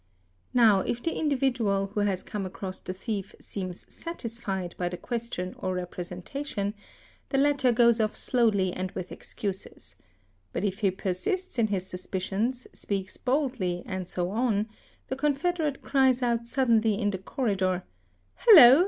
Now 0.55 0.79
if 0.79 1.03
the 1.03 1.15
individual 1.15 1.91
who 1.93 1.99
has: 1.99 2.23
come 2.23 2.43
across 2.43 2.79
the 2.79 2.91
thief 2.91 3.35
seems 3.39 3.85
satisfied 3.93 4.73
by 4.75 4.89
the 4.89 4.97
question 4.97 5.53
or 5.59 5.75
representation, 5.75 6.73
'the 7.29 7.37
latter 7.37 7.71
goes 7.71 8.01
off 8.01 8.17
slowly 8.17 8.73
and 8.73 8.89
with 8.93 9.11
excuses; 9.11 9.95
but 10.53 10.63
if 10.63 10.79
he 10.79 10.89
persists 10.89 11.59
in 11.59 11.67
his 11.67 11.85
"suspicions, 11.85 12.65
speaks 12.73 13.17
boldly 13.17 13.83
and 13.85 14.09
so 14.09 14.31
on, 14.31 14.67
the 15.07 15.15
confederate 15.15 15.83
cries 15.83 16.23
out 16.23 16.47
suddenly 16.47 16.97
in 16.99 17.11
the 17.11 17.19
corridor:—" 17.19 17.83
Hallo! 18.47 18.79